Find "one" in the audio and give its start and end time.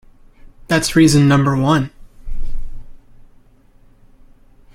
1.55-1.91